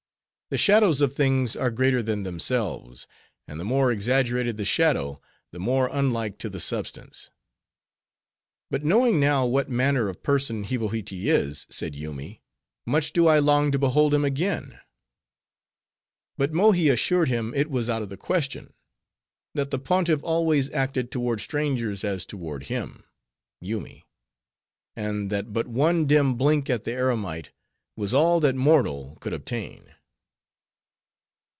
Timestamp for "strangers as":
21.39-22.25